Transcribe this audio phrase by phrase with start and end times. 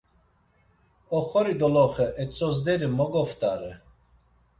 [1.17, 3.73] Oxori doloxe etzozderi mo goft̆are!